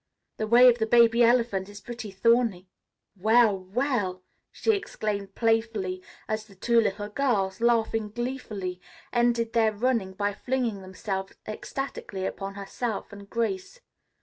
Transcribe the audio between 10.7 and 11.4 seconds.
themselves